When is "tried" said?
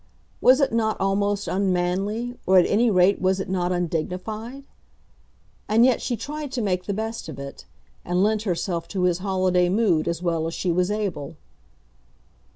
6.17-6.51